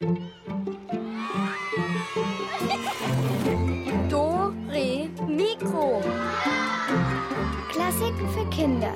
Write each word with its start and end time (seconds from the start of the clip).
Do, 0.00 0.14
Re, 4.68 5.10
Mikro. 5.26 6.00
Klassiken 7.68 8.28
für 8.28 8.48
Kinder. 8.50 8.94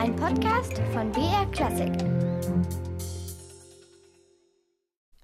Ein 0.00 0.16
Podcast 0.16 0.80
von 0.94 1.12
BR 1.12 1.44
Klassik. 1.52 1.92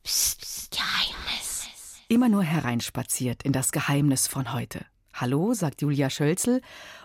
Psst, 0.03 0.43
psst, 0.43 0.73
Geheimnis. 0.73 1.67
Immer 2.09 2.29
nur 2.29 2.43
hereinspaziert 2.43 3.45
in 3.45 3.53
das 3.53 3.73
Geheimnis 3.73 4.27
von 4.27 4.53
heute. 4.53 4.85
Hallo, 5.15 5.55
sagt 5.55 5.81
Julia 5.81 6.11
Schölzel. 6.11 6.61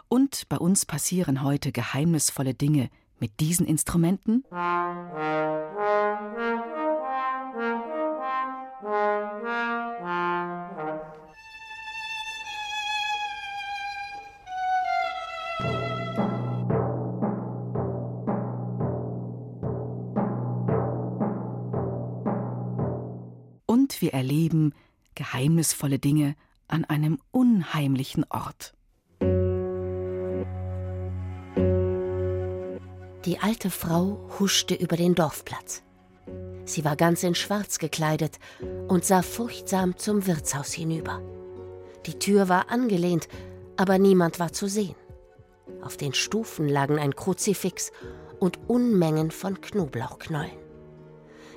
Und 0.09 0.49
bei 0.49 0.57
uns 0.57 0.85
passieren 0.85 1.41
heute 1.41 1.71
geheimnisvolle 1.71 2.53
Dinge 2.53 2.89
mit 3.17 3.39
diesen 3.39 3.65
Instrumenten. 3.65 4.43
Und 7.53 7.61
wir 24.01 24.13
erleben 24.13 24.73
geheimnisvolle 25.13 25.99
Dinge 25.99 26.35
an 26.67 26.85
einem 26.85 27.19
unheimlichen 27.29 28.25
Ort. 28.31 28.73
Die 33.25 33.37
alte 33.39 33.69
Frau 33.69 34.27
huschte 34.39 34.73
über 34.73 34.97
den 34.97 35.13
Dorfplatz. 35.13 35.83
Sie 36.65 36.85
war 36.85 36.95
ganz 36.95 37.23
in 37.23 37.35
Schwarz 37.35 37.79
gekleidet 37.79 38.39
und 38.87 39.05
sah 39.05 39.21
furchtsam 39.21 39.97
zum 39.97 40.27
Wirtshaus 40.27 40.71
hinüber. 40.73 41.21
Die 42.05 42.19
Tür 42.19 42.49
war 42.49 42.69
angelehnt, 42.69 43.27
aber 43.77 43.97
niemand 43.97 44.39
war 44.39 44.53
zu 44.53 44.67
sehen. 44.67 44.95
Auf 45.81 45.97
den 45.97 46.13
Stufen 46.13 46.67
lagen 46.67 46.99
ein 46.99 47.15
Kruzifix 47.15 47.91
und 48.39 48.59
Unmengen 48.67 49.31
von 49.31 49.59
Knoblauchknollen. 49.61 50.51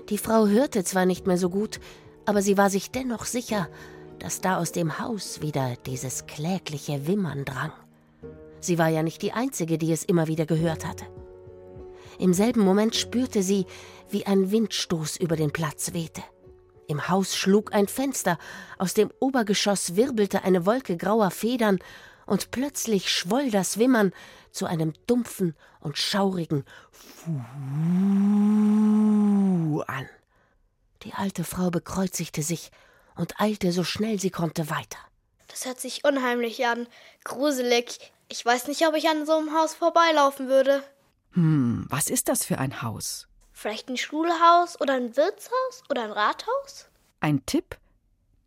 Die 0.09 0.19
Frau 0.19 0.47
hörte 0.47 0.85
zwar 0.85 1.07
nicht 1.07 1.27
mehr 1.27 1.39
so 1.39 1.51
gut, 1.51 1.81
aber 2.25 2.43
sie 2.43 2.57
war 2.57 2.71
sich 2.71 2.91
dennoch 2.91 3.25
sicher, 3.25 3.69
dass 4.19 4.41
da 4.41 4.59
aus 4.59 4.73
dem 4.73 4.99
Haus 4.99 5.41
wieder 5.43 5.75
dieses 5.85 6.27
klägliche 6.27 7.07
Wimmern 7.07 7.45
drang. 7.45 7.73
Sie 8.61 8.79
war 8.79 8.89
ja 8.89 9.03
nicht 9.03 9.23
die 9.23 9.33
Einzige, 9.33 9.79
die 9.79 9.93
es 9.93 10.05
immer 10.05 10.27
wieder 10.27 10.47
gehört 10.47 10.87
hatte. 10.87 11.05
Im 12.19 12.33
selben 12.33 12.61
Moment 12.61 12.95
spürte 12.97 13.43
sie, 13.43 13.67
wie 14.11 14.27
ein 14.27 14.51
Windstoß 14.51 15.17
über 15.17 15.37
den 15.37 15.53
Platz 15.53 15.93
wehte. 15.93 16.23
Im 16.89 17.09
Haus 17.09 17.37
schlug 17.37 17.75
ein 17.75 17.89
Fenster, 17.89 18.39
aus 18.79 18.95
dem 18.95 19.11
Obergeschoss 19.19 19.97
wirbelte 19.97 20.45
eine 20.45 20.67
Wolke 20.67 20.97
grauer 20.97 21.31
Federn, 21.31 21.79
und 22.27 22.51
plötzlich 22.51 23.11
schwoll 23.11 23.51
das 23.51 23.79
Wimmern 23.79 24.13
zu 24.51 24.67
einem 24.67 24.93
dumpfen 25.07 25.55
und 25.81 25.97
schaurigen 25.97 26.65
Fuh 26.91 27.41
an. 29.87 30.09
Die 31.03 31.13
alte 31.15 31.45
Frau 31.45 31.71
bekreuzigte 31.71 32.43
sich 32.43 32.73
und 33.15 33.41
eilte 33.41 33.71
so 33.71 33.85
schnell 33.85 34.19
sie 34.19 34.31
konnte 34.31 34.69
weiter. 34.71 34.99
Das 35.47 35.67
hört 35.67 35.81
sich 35.81 36.05
unheimlich 36.05 36.67
an. 36.67 36.89
Gruselig. 37.25 38.13
Ich 38.29 38.45
weiß 38.45 38.67
nicht, 38.67 38.85
ob 38.87 38.97
ich 38.97 39.09
an 39.09 39.25
so 39.25 39.37
einem 39.37 39.57
Haus 39.57 39.75
vorbeilaufen 39.75 40.49
würde. 40.49 40.83
Hm, 41.37 41.85
was 41.91 42.09
ist 42.09 42.31
das 42.31 42.47
für 42.47 42.59
ein 42.59 42.81
Haus? 42.81 43.29
Vielleicht 43.53 43.91
ein 43.91 43.99
Schulhaus 43.99 44.81
oder 44.81 44.95
ein 44.95 45.19
Wirtshaus 45.19 45.83
oder 45.91 46.03
ein 46.05 46.11
Rathaus? 46.11 46.89
Ein 47.21 47.45
Tipp? 47.45 47.77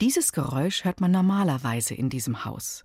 Dieses 0.01 0.31
Geräusch 0.31 0.85
hört 0.85 0.99
man 0.99 1.11
normalerweise 1.11 1.93
in 1.93 2.09
diesem 2.09 2.45
Haus. 2.45 2.83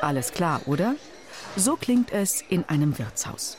Alles 0.00 0.30
klar, 0.30 0.60
oder? 0.66 0.94
So 1.56 1.76
klingt 1.76 2.12
es 2.12 2.42
in 2.48 2.64
einem 2.64 2.98
Wirtshaus. 2.98 3.56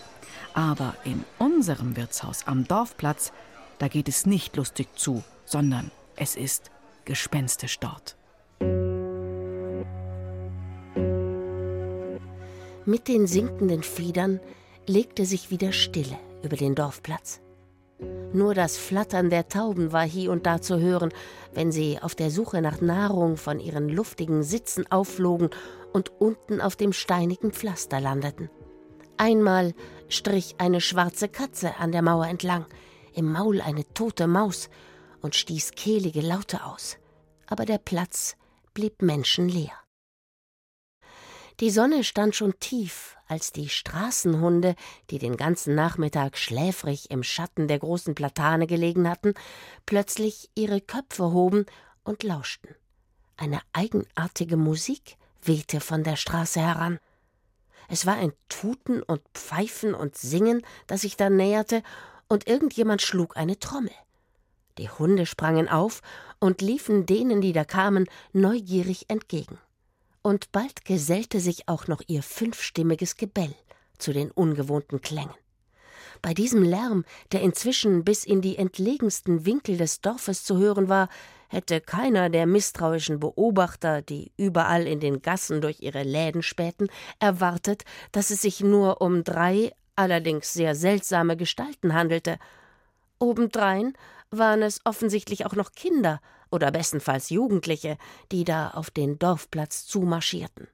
Aber 0.53 0.95
in 1.06 1.23
unserem 1.39 1.95
Wirtshaus 1.95 2.45
am 2.45 2.67
Dorfplatz, 2.67 3.31
da 3.79 3.88
geht 3.88 4.09
es 4.09 4.25
nicht 4.25 4.56
lustig 4.57 4.88
zu, 4.95 5.23
sondern 5.45 5.91
es 6.16 6.35
ist 6.35 6.72
gespenstisch 7.06 7.79
dort. 7.79 8.16
Mit 12.85 13.07
den 13.07 13.28
sinkenden 13.28 13.81
Federn 13.81 14.39
legte 14.85 15.25
sich 15.25 15.50
wieder 15.50 15.72
Stille 15.72 16.17
über 16.44 16.56
den 16.56 16.75
Dorfplatz. 16.75 17.39
Nur 18.33 18.53
das 18.53 18.78
Flattern 18.78 19.29
der 19.29 19.47
Tauben 19.47 19.94
war 19.94 20.03
hier 20.03 20.31
und 20.31 20.45
da 20.45 20.61
zu 20.61 20.79
hören, 20.79 21.13
wenn 21.53 21.72
sie 21.72 22.00
auf 22.01 22.16
der 22.16 22.29
Suche 22.29 22.61
nach 22.61 22.81
Nahrung 22.81 23.38
von 23.38 23.59
ihren 23.59 23.88
luftigen 23.88 24.44
Sitzen 24.44 24.89
aufflogen 24.91 25.50
und 25.94 26.09
unten 26.19 26.59
auf 26.59 26.75
dem 26.75 26.91
steinigen 26.91 27.51
Pflaster 27.51 28.01
landeten. 28.01 28.50
Einmal 29.17 29.73
strich 30.09 30.56
eine 30.57 30.81
schwarze 30.81 31.29
Katze 31.29 31.78
an 31.78 31.94
der 31.94 32.01
Mauer 32.01 32.28
entlang, 32.28 32.66
im 33.13 33.31
Maul 33.31 33.61
eine 33.61 33.85
tote 33.94 34.27
Maus 34.27 34.69
und 35.22 35.35
stieß 35.35 35.72
kehlige 35.72 36.22
Laute 36.22 36.66
aus. 36.66 36.97
Aber 37.47 37.66
der 37.66 37.77
Platz 37.77 38.35
blieb 38.73 39.01
menschenleer. 39.01 39.84
Die 41.61 41.69
Sonne 41.69 42.03
stand 42.03 42.35
schon 42.35 42.59
tief, 42.59 43.16
als 43.27 43.53
die 43.53 43.69
Straßenhunde, 43.69 44.75
die 45.09 45.19
den 45.19 45.38
ganzen 45.38 45.73
Nachmittag 45.73 46.38
schläfrig 46.38 47.09
im 47.11 47.23
Schatten 47.23 47.69
der 47.69 47.79
großen 47.79 48.13
Platane 48.13 48.67
gelegen 48.67 49.09
hatten, 49.09 49.33
plötzlich 49.85 50.49
ihre 50.55 50.81
Köpfe 50.81 51.31
hoben 51.31 51.65
und 52.03 52.23
lauschten. 52.23 52.75
Eine 53.38 53.61
eigenartige 53.71 54.57
Musik 54.57 55.15
wehte 55.41 55.79
von 55.79 56.03
der 56.03 56.17
Straße 56.17 56.59
heran. 56.59 56.99
Es 57.88 58.05
war 58.05 58.15
ein 58.15 58.33
Tuten 58.49 59.01
und 59.01 59.21
Pfeifen 59.33 59.94
und 59.94 60.17
Singen, 60.17 60.61
das 60.88 61.01
sich 61.01 61.15
da 61.15 61.29
näherte, 61.29 61.83
und 62.27 62.49
irgendjemand 62.49 63.01
schlug 63.01 63.38
eine 63.38 63.59
Trommel. 63.59 63.94
Die 64.77 64.89
Hunde 64.89 65.25
sprangen 65.25 65.69
auf 65.69 66.01
und 66.39 66.61
liefen 66.61 67.05
denen, 67.05 67.39
die 67.39 67.53
da 67.53 67.63
kamen, 67.63 68.09
neugierig 68.33 69.05
entgegen 69.07 69.57
und 70.25 70.52
bald 70.52 70.86
gesellte 70.86 71.40
sich 71.40 71.69
auch 71.69 71.88
noch 71.88 72.02
ihr 72.08 72.24
fünfstimmiges 72.24 73.16
Gebell 73.16 73.53
zu 74.00 74.12
den 74.12 74.31
ungewohnten 74.31 75.00
Klängen. 75.00 75.36
Bei 76.24 76.34
diesem 76.34 76.63
Lärm, 76.63 77.06
der 77.31 77.41
inzwischen 77.41 78.03
bis 78.03 78.25
in 78.25 78.41
die 78.41 78.58
entlegensten 78.58 79.46
Winkel 79.46 79.78
des 79.78 80.02
Dorfes 80.02 80.44
zu 80.44 80.58
hören 80.58 80.90
war, 80.90 81.09
hätte 81.50 81.80
keiner 81.80 82.31
der 82.31 82.47
misstrauischen 82.47 83.19
Beobachter, 83.19 84.02
die 84.02 84.31
überall 84.36 84.88
in 84.88 85.00
den 85.00 85.22
Gassen 85.22 85.62
durch 85.62 85.81
ihre 85.81 86.02
Läden 86.02 86.42
spähten, 86.42 86.88
erwartet, 87.19 87.84
dass 88.12 88.31
es 88.31 88.42
sich 88.42 88.62
nur 88.62 89.02
um 89.02 89.24
drei 89.24 89.74
allerdings 89.96 90.53
sehr 90.53 90.74
seltsame 90.74 91.38
Gestalten 91.38 91.94
handelte. 91.94 92.40
Obendrein 93.19 93.94
waren 94.38 94.62
es 94.62 94.81
offensichtlich 94.84 95.46
auch 95.46 95.53
noch 95.53 95.72
Kinder 95.72 96.22
oder 96.51 96.72
bestenfalls 96.72 97.29
Jugendliche, 97.29 97.97
die 98.31 98.44
da 98.44 98.69
auf 98.69 98.91
den 98.91 99.19
Dorfplatz 99.19 99.85
zumarschierten. 99.85 100.68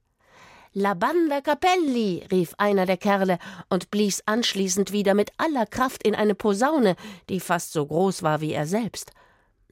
La 0.74 0.94
Banda 0.94 1.42
Capelli, 1.42 2.26
rief 2.32 2.54
einer 2.58 2.86
der 2.86 2.98
Kerle 2.98 3.40
und 3.70 3.92
blies 3.92 4.24
anschließend 4.26 4.94
wieder 4.94 5.14
mit 5.14 5.32
aller 5.38 5.66
Kraft 5.66 6.04
in 6.04 6.16
eine 6.16 6.36
Posaune, 6.36 6.96
die 7.28 7.42
fast 7.42 7.74
so 7.74 7.86
groß 7.86 8.24
war 8.24 8.40
wie 8.40 8.54
er 8.54 8.66
selbst. 8.66 9.12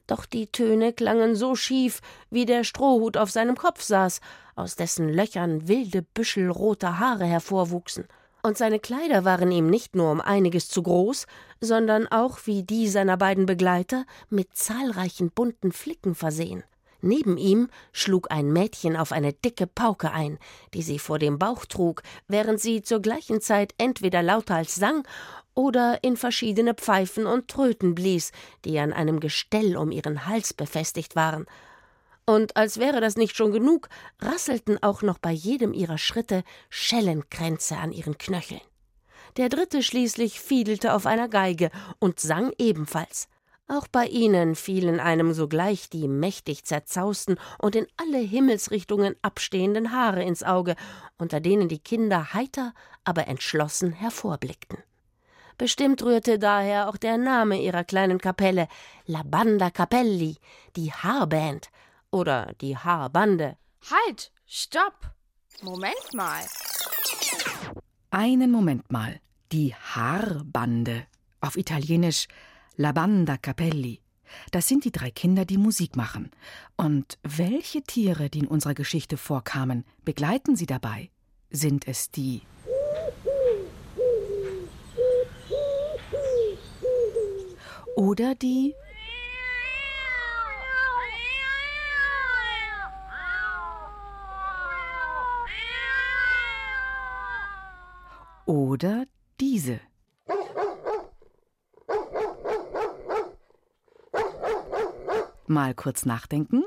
Doch 0.06 0.26
die 0.26 0.48
Töne 0.48 0.92
klangen 0.92 1.36
so 1.36 1.54
schief, 1.54 2.00
wie 2.28 2.44
der 2.44 2.64
Strohhut 2.64 3.16
auf 3.16 3.30
seinem 3.30 3.56
Kopf 3.56 3.82
saß, 3.82 4.20
aus 4.56 4.76
dessen 4.76 5.08
Löchern 5.08 5.68
wilde 5.68 6.02
Büschel 6.02 6.50
roter 6.50 6.98
Haare 6.98 7.24
hervorwuchsen 7.24 8.06
und 8.42 8.56
seine 8.56 8.80
Kleider 8.80 9.24
waren 9.24 9.50
ihm 9.50 9.68
nicht 9.68 9.94
nur 9.94 10.10
um 10.10 10.20
einiges 10.20 10.68
zu 10.68 10.82
groß, 10.82 11.26
sondern 11.60 12.06
auch 12.08 12.38
wie 12.44 12.62
die 12.62 12.88
seiner 12.88 13.16
beiden 13.16 13.46
Begleiter 13.46 14.04
mit 14.28 14.56
zahlreichen 14.56 15.30
bunten 15.30 15.72
Flicken 15.72 16.14
versehen. 16.14 16.64
Neben 17.02 17.38
ihm 17.38 17.68
schlug 17.92 18.30
ein 18.30 18.52
Mädchen 18.52 18.96
auf 18.96 19.12
eine 19.12 19.32
dicke 19.32 19.66
Pauke 19.66 20.12
ein, 20.12 20.38
die 20.74 20.82
sie 20.82 20.98
vor 20.98 21.18
dem 21.18 21.38
Bauch 21.38 21.64
trug, 21.64 22.02
während 22.28 22.60
sie 22.60 22.82
zur 22.82 23.00
gleichen 23.00 23.40
Zeit 23.40 23.74
entweder 23.78 24.22
lauthals 24.22 24.74
sang 24.74 25.06
oder 25.54 26.02
in 26.02 26.16
verschiedene 26.16 26.74
Pfeifen 26.74 27.26
und 27.26 27.48
Tröten 27.48 27.94
blies, 27.94 28.32
die 28.64 28.78
an 28.78 28.92
einem 28.92 29.20
Gestell 29.20 29.76
um 29.76 29.90
ihren 29.90 30.26
Hals 30.26 30.52
befestigt 30.52 31.16
waren, 31.16 31.46
und 32.30 32.56
als 32.56 32.78
wäre 32.78 33.00
das 33.00 33.16
nicht 33.16 33.36
schon 33.36 33.50
genug, 33.50 33.88
rasselten 34.20 34.80
auch 34.84 35.02
noch 35.02 35.18
bei 35.18 35.32
jedem 35.32 35.72
ihrer 35.72 35.98
Schritte 35.98 36.44
Schellenkränze 36.68 37.76
an 37.76 37.90
ihren 37.90 38.18
Knöcheln. 38.18 38.60
Der 39.36 39.48
dritte 39.48 39.82
schließlich 39.82 40.38
fiedelte 40.38 40.94
auf 40.94 41.06
einer 41.06 41.28
Geige 41.28 41.70
und 41.98 42.20
sang 42.20 42.52
ebenfalls. 42.56 43.26
Auch 43.66 43.88
bei 43.88 44.06
ihnen 44.06 44.54
fielen 44.54 45.00
einem 45.00 45.32
sogleich 45.32 45.90
die 45.90 46.06
mächtig 46.06 46.64
zerzausten 46.64 47.36
und 47.58 47.74
in 47.74 47.88
alle 47.96 48.18
Himmelsrichtungen 48.18 49.16
abstehenden 49.22 49.90
Haare 49.90 50.22
ins 50.22 50.44
Auge, 50.44 50.76
unter 51.18 51.40
denen 51.40 51.68
die 51.68 51.80
Kinder 51.80 52.32
heiter, 52.32 52.74
aber 53.02 53.26
entschlossen 53.26 53.90
hervorblickten. 53.90 54.78
Bestimmt 55.58 56.02
rührte 56.04 56.38
daher 56.38 56.88
auch 56.88 56.96
der 56.96 57.18
Name 57.18 57.60
ihrer 57.60 57.82
kleinen 57.82 58.18
Kapelle 58.18 58.68
La 59.06 59.22
Banda 59.24 59.70
Capelli, 59.70 60.36
die 60.76 60.92
Haarband 60.92 61.70
oder 62.10 62.52
die 62.60 62.76
Haarbande. 62.76 63.56
Halt, 63.90 64.32
stopp! 64.46 65.14
Moment 65.62 66.14
mal. 66.14 66.42
Einen 68.10 68.50
Moment 68.50 68.90
mal. 68.90 69.20
Die 69.52 69.74
Haarbande. 69.74 71.06
Auf 71.40 71.56
Italienisch 71.56 72.28
La 72.76 72.92
Banda 72.92 73.36
Capelli. 73.36 74.00
Das 74.52 74.68
sind 74.68 74.84
die 74.84 74.92
drei 74.92 75.10
Kinder, 75.10 75.44
die 75.44 75.58
Musik 75.58 75.96
machen. 75.96 76.30
Und 76.76 77.18
welche 77.22 77.82
Tiere, 77.82 78.30
die 78.30 78.40
in 78.40 78.46
unserer 78.46 78.74
Geschichte 78.74 79.16
vorkamen, 79.16 79.84
begleiten 80.04 80.56
sie 80.56 80.66
dabei? 80.66 81.10
Sind 81.50 81.88
es 81.88 82.10
die 82.10 82.42
oder 88.00 88.34
die 88.34 88.74
oder 98.70 99.04
diese. 99.40 99.80
Mal 105.48 105.74
kurz 105.74 106.06
nachdenken. 106.06 106.62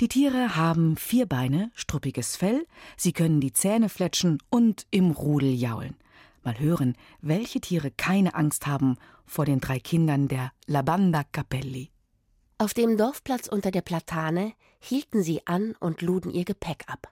Die 0.00 0.06
Tiere 0.06 0.54
haben 0.54 0.96
vier 0.96 1.26
Beine, 1.26 1.72
struppiges 1.74 2.36
Fell, 2.36 2.64
sie 2.96 3.12
können 3.12 3.40
die 3.40 3.52
Zähne 3.52 3.88
fletschen 3.88 4.38
und 4.48 4.86
im 4.92 5.10
Rudel 5.10 5.52
jaulen. 5.52 5.96
Mal 6.44 6.58
hören, 6.60 6.96
welche 7.20 7.60
Tiere 7.60 7.90
keine 7.90 8.36
Angst 8.36 8.68
haben 8.68 8.96
vor 9.26 9.44
den 9.44 9.58
drei 9.60 9.80
Kindern 9.80 10.28
der 10.28 10.52
Labanda 10.66 11.24
Capelli. 11.32 11.90
Auf 12.58 12.74
dem 12.74 12.96
Dorfplatz 12.96 13.48
unter 13.48 13.72
der 13.72 13.82
Platane 13.82 14.52
hielten 14.78 15.24
sie 15.24 15.46
an 15.48 15.74
und 15.80 16.00
luden 16.00 16.30
ihr 16.30 16.44
Gepäck 16.44 16.84
ab. 16.86 17.08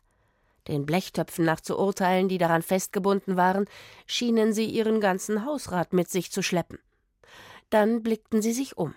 Den 0.68 0.86
Blechtöpfen 0.86 1.44
nach 1.44 1.60
zu 1.60 1.78
urteilen, 1.78 2.28
die 2.28 2.38
daran 2.38 2.62
festgebunden 2.62 3.36
waren, 3.36 3.66
schienen 4.06 4.52
sie 4.52 4.66
ihren 4.66 5.00
ganzen 5.00 5.44
Hausrat 5.44 5.92
mit 5.92 6.10
sich 6.10 6.30
zu 6.30 6.42
schleppen. 6.42 6.78
Dann 7.70 8.02
blickten 8.02 8.42
sie 8.42 8.52
sich 8.52 8.76
um. 8.76 8.94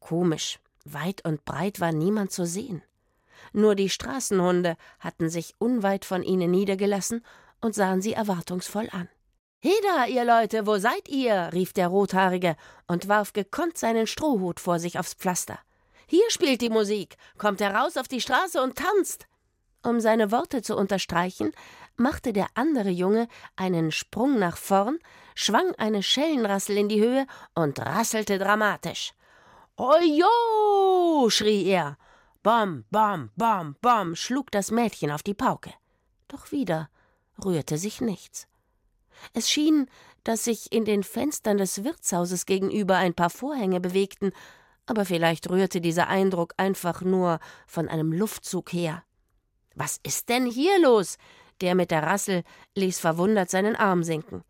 Komisch, 0.00 0.58
weit 0.84 1.24
und 1.24 1.44
breit 1.44 1.80
war 1.80 1.92
niemand 1.92 2.32
zu 2.32 2.44
sehen. 2.44 2.82
Nur 3.52 3.74
die 3.74 3.88
Straßenhunde 3.88 4.76
hatten 5.00 5.28
sich 5.28 5.54
unweit 5.58 6.04
von 6.04 6.22
ihnen 6.22 6.50
niedergelassen 6.50 7.24
und 7.60 7.74
sahen 7.74 8.02
sie 8.02 8.12
erwartungsvoll 8.12 8.88
an. 8.92 9.08
Heda, 9.60 10.06
ihr 10.08 10.24
Leute, 10.24 10.66
wo 10.66 10.78
seid 10.78 11.08
ihr? 11.08 11.50
rief 11.52 11.72
der 11.72 11.88
Rothaarige 11.88 12.56
und 12.88 13.08
warf 13.08 13.32
gekonnt 13.32 13.78
seinen 13.78 14.08
Strohhut 14.08 14.58
vor 14.58 14.80
sich 14.80 14.98
aufs 14.98 15.14
Pflaster. 15.14 15.58
Hier 16.08 16.28
spielt 16.30 16.60
die 16.60 16.68
Musik, 16.68 17.16
kommt 17.38 17.60
heraus 17.60 17.96
auf 17.96 18.08
die 18.08 18.20
Straße 18.20 18.60
und 18.60 18.76
tanzt. 18.76 19.28
Um 19.82 20.00
seine 20.00 20.30
Worte 20.30 20.62
zu 20.62 20.76
unterstreichen, 20.76 21.52
machte 21.96 22.32
der 22.32 22.46
andere 22.54 22.90
Junge 22.90 23.26
einen 23.56 23.90
Sprung 23.90 24.38
nach 24.38 24.56
vorn, 24.56 24.98
schwang 25.34 25.74
eine 25.76 26.02
Schellenrassel 26.02 26.76
in 26.76 26.88
die 26.88 27.00
Höhe 27.00 27.26
und 27.54 27.80
rasselte 27.80 28.38
dramatisch. 28.38 29.12
Ojo! 29.76 31.28
schrie 31.30 31.64
er. 31.66 31.96
Bom, 32.42 32.84
bom, 32.90 33.30
bom, 33.36 33.76
bom, 33.80 34.14
schlug 34.14 34.50
das 34.50 34.70
Mädchen 34.70 35.10
auf 35.10 35.22
die 35.22 35.34
Pauke. 35.34 35.72
Doch 36.28 36.52
wieder 36.52 36.88
rührte 37.44 37.78
sich 37.78 38.00
nichts. 38.00 38.46
Es 39.32 39.50
schien, 39.50 39.88
dass 40.24 40.44
sich 40.44 40.72
in 40.72 40.84
den 40.84 41.02
Fenstern 41.02 41.58
des 41.58 41.84
Wirtshauses 41.84 42.46
gegenüber 42.46 42.96
ein 42.96 43.14
paar 43.14 43.30
Vorhänge 43.30 43.80
bewegten, 43.80 44.32
aber 44.86 45.04
vielleicht 45.04 45.50
rührte 45.50 45.80
dieser 45.80 46.08
Eindruck 46.08 46.54
einfach 46.56 47.02
nur 47.02 47.38
von 47.66 47.88
einem 47.88 48.12
Luftzug 48.12 48.72
her. 48.72 49.04
Was 49.74 50.00
ist 50.02 50.28
denn 50.28 50.46
hier 50.46 50.80
los? 50.80 51.18
Der 51.60 51.74
mit 51.74 51.90
der 51.90 52.02
Rassel 52.02 52.42
ließ 52.74 52.98
verwundert 52.98 53.50
seinen 53.50 53.76
Arm 53.76 54.02
sinken. 54.02 54.42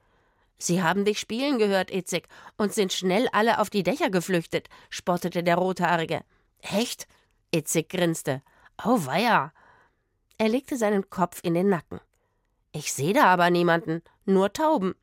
Sie 0.58 0.82
haben 0.82 1.04
dich 1.04 1.19
spielen 1.19 1.58
gehört, 1.58 1.90
Itzig, 1.90 2.28
und 2.56 2.72
sind 2.72 2.92
schnell 2.92 3.28
alle 3.32 3.58
auf 3.58 3.69
die 3.69 3.82
Dächer 3.82 4.10
geflüchtet, 4.10 4.69
spottete 4.90 5.42
der 5.42 5.56
Rothaarige. 5.56 6.22
Echt? 6.60 7.08
Itzig 7.52 7.88
grinste. 7.88 8.42
Auweia! 8.76 9.52
Er 10.38 10.48
legte 10.48 10.76
seinen 10.76 11.10
Kopf 11.10 11.40
in 11.42 11.54
den 11.54 11.69
Nacken. 11.69 12.00
Ich 12.72 12.92
sehe 12.92 13.12
da 13.12 13.24
aber 13.24 13.50
niemanden, 13.50 14.02
nur 14.24 14.52
Tauben. 14.52 14.94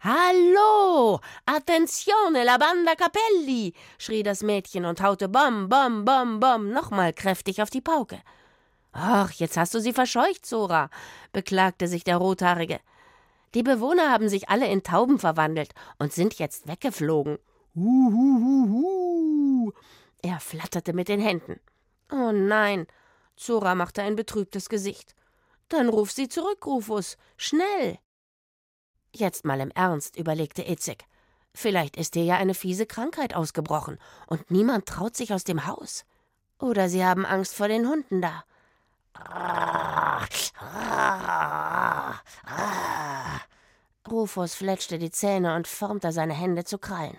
Hallo! 0.00 1.20
Attenzione, 1.46 2.44
la 2.44 2.58
banda 2.58 2.94
Capelli! 2.94 3.72
schrie 3.96 4.22
das 4.22 4.42
Mädchen 4.42 4.84
und 4.84 5.00
haute 5.00 5.28
Bom, 5.28 5.68
Bom, 5.68 6.04
Bom, 6.04 6.40
Bom 6.40 6.70
nochmal 6.70 7.12
kräftig 7.12 7.62
auf 7.62 7.70
die 7.70 7.80
Pauke. 7.80 8.20
Ach, 8.94 9.32
jetzt 9.32 9.56
hast 9.56 9.74
du 9.74 9.80
sie 9.80 9.92
verscheucht, 9.92 10.46
Zora, 10.46 10.88
beklagte 11.32 11.88
sich 11.88 12.04
der 12.04 12.16
Rothaarige. 12.16 12.78
Die 13.54 13.64
Bewohner 13.64 14.10
haben 14.10 14.28
sich 14.28 14.48
alle 14.48 14.68
in 14.68 14.84
Tauben 14.84 15.18
verwandelt 15.18 15.74
und 15.98 16.12
sind 16.12 16.38
jetzt 16.38 16.68
weggeflogen. 16.68 17.38
Huhuhuhu. 17.74 19.72
Er 20.22 20.38
flatterte 20.38 20.92
mit 20.92 21.08
den 21.08 21.20
Händen. 21.20 21.58
Oh 22.10 22.30
nein, 22.30 22.86
Zora 23.36 23.74
machte 23.74 24.00
ein 24.02 24.14
betrübtes 24.14 24.68
Gesicht. 24.68 25.16
Dann 25.68 25.88
ruf 25.88 26.12
sie 26.12 26.28
zurück, 26.28 26.64
Rufus, 26.64 27.16
schnell. 27.36 27.98
Jetzt 29.12 29.44
mal 29.44 29.60
im 29.60 29.72
Ernst, 29.72 30.16
überlegte 30.16 30.62
Itzig. 30.62 31.04
Vielleicht 31.52 31.96
ist 31.96 32.14
dir 32.14 32.24
ja 32.24 32.36
eine 32.36 32.54
fiese 32.54 32.86
Krankheit 32.86 33.34
ausgebrochen 33.34 33.98
und 34.28 34.52
niemand 34.52 34.86
traut 34.86 35.16
sich 35.16 35.32
aus 35.32 35.42
dem 35.42 35.66
Haus. 35.66 36.04
Oder 36.60 36.88
sie 36.88 37.04
haben 37.04 37.26
Angst 37.26 37.54
vor 37.54 37.66
den 37.66 37.88
Hunden 37.88 38.22
da. 38.22 38.44
Rufus 44.08 44.54
fletschte 44.54 44.98
die 44.98 45.10
Zähne 45.10 45.56
und 45.56 45.66
formte 45.66 46.12
seine 46.12 46.34
Hände 46.34 46.64
zu 46.64 46.78
Krallen. 46.78 47.18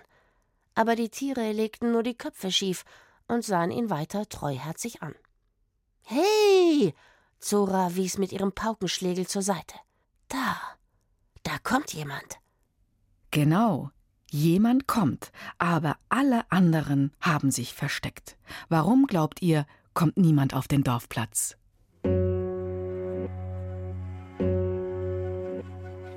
Aber 0.75 0.95
die 0.95 1.09
Tiere 1.09 1.51
legten 1.51 1.91
nur 1.91 2.03
die 2.03 2.17
Köpfe 2.17 2.51
schief 2.51 2.85
und 3.27 3.43
sahen 3.43 3.71
ihn 3.71 3.89
weiter 3.89 4.27
treuherzig 4.27 5.01
an. 5.01 5.15
Hey! 6.03 6.93
Zora 7.39 7.95
wies 7.95 8.17
mit 8.17 8.31
ihrem 8.31 8.53
Paukenschlägel 8.53 9.27
zur 9.27 9.41
Seite. 9.41 9.75
Da, 10.29 10.57
da 11.43 11.57
kommt 11.63 11.93
jemand. 11.93 12.39
Genau, 13.31 13.91
jemand 14.31 14.87
kommt, 14.87 15.31
aber 15.57 15.97
alle 16.09 16.49
anderen 16.51 17.13
haben 17.19 17.51
sich 17.51 17.73
versteckt. 17.73 18.37
Warum 18.69 19.07
glaubt 19.07 19.41
ihr, 19.41 19.65
kommt 19.93 20.17
niemand 20.17 20.53
auf 20.53 20.67
den 20.67 20.83
Dorfplatz? 20.83 21.57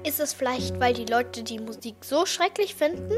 Ist 0.08 0.20
es 0.20 0.32
vielleicht, 0.32 0.80
weil 0.80 0.94
die 0.94 1.04
Leute 1.04 1.42
die 1.42 1.58
Musik 1.58 1.96
so 2.02 2.24
schrecklich 2.24 2.74
finden? 2.74 3.12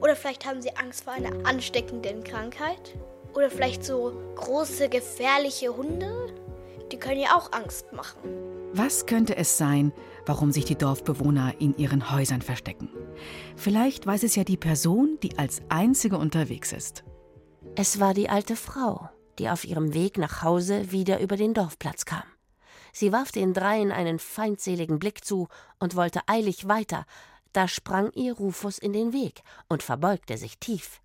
Oder 0.00 0.14
vielleicht 0.14 0.46
haben 0.46 0.62
sie 0.62 0.76
Angst 0.76 1.02
vor 1.02 1.12
einer 1.12 1.44
ansteckenden 1.44 2.22
Krankheit? 2.22 2.96
Oder 3.34 3.50
vielleicht 3.50 3.84
so 3.84 4.12
große, 4.36 4.88
gefährliche 4.90 5.76
Hunde? 5.76 6.32
Die 6.92 6.98
können 6.98 7.18
ja 7.18 7.36
auch 7.36 7.50
Angst 7.50 7.92
machen. 7.92 8.20
Was 8.74 9.06
könnte 9.06 9.36
es 9.36 9.58
sein, 9.58 9.92
warum 10.24 10.52
sich 10.52 10.66
die 10.66 10.78
Dorfbewohner 10.78 11.54
in 11.58 11.76
ihren 11.76 12.12
Häusern 12.12 12.42
verstecken? 12.42 12.90
Vielleicht 13.56 14.06
weiß 14.06 14.22
es 14.22 14.36
ja 14.36 14.44
die 14.44 14.56
Person, 14.56 15.18
die 15.24 15.36
als 15.36 15.62
einzige 15.68 16.16
unterwegs 16.16 16.72
ist. 16.72 17.02
Es 17.74 17.98
war 17.98 18.14
die 18.14 18.28
alte 18.28 18.54
Frau, 18.54 19.08
die 19.40 19.50
auf 19.50 19.64
ihrem 19.64 19.94
Weg 19.94 20.16
nach 20.16 20.44
Hause 20.44 20.92
wieder 20.92 21.18
über 21.18 21.36
den 21.36 21.54
Dorfplatz 21.54 22.04
kam. 22.04 22.22
Sie 22.98 23.12
warf 23.12 23.30
den 23.30 23.54
dreien 23.54 23.92
einen 23.92 24.18
feindseligen 24.18 24.98
Blick 24.98 25.24
zu 25.24 25.46
und 25.78 25.94
wollte 25.94 26.20
eilig 26.26 26.66
weiter, 26.66 27.06
da 27.52 27.68
sprang 27.68 28.10
ihr 28.14 28.32
Rufus 28.32 28.76
in 28.76 28.92
den 28.92 29.12
Weg 29.12 29.42
und 29.68 29.84
verbeugte 29.84 30.36
sich 30.36 30.58
tief. 30.58 31.00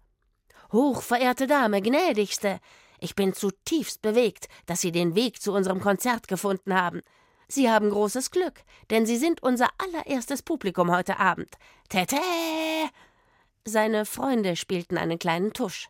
Hochverehrte 0.71 1.45
Dame, 1.45 1.83
gnädigste, 1.83 2.59
ich 2.99 3.13
bin 3.13 3.35
zutiefst 3.35 4.01
bewegt, 4.01 4.47
dass 4.65 4.81
Sie 4.81 4.91
den 4.91 5.13
Weg 5.13 5.39
zu 5.39 5.53
unserem 5.53 5.81
Konzert 5.81 6.27
gefunden 6.27 6.73
haben. 6.73 7.03
Sie 7.47 7.69
haben 7.69 7.91
großes 7.91 8.31
Glück, 8.31 8.63
denn 8.89 9.05
Sie 9.05 9.17
sind 9.17 9.43
unser 9.43 9.69
allererstes 9.77 10.41
Publikum 10.41 10.89
heute 10.89 11.19
Abend. 11.19 11.59
Tete! 11.89 12.17
Seine 13.65 14.05
Freunde 14.05 14.55
spielten 14.55 14.97
einen 14.97 15.19
kleinen 15.19 15.53
Tusch. 15.53 15.89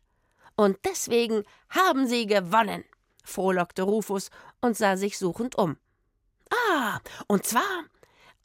Und 0.57 0.77
deswegen 0.83 1.45
haben 1.69 2.07
Sie 2.07 2.25
gewonnen, 2.27 2.83
frohlockte 3.23 3.83
Rufus 3.83 4.31
und 4.59 4.75
sah 4.75 4.97
sich 4.97 5.17
suchend 5.17 5.57
um. 5.57 5.77
Ah, 6.51 6.99
und 7.27 7.45
zwar, 7.45 7.83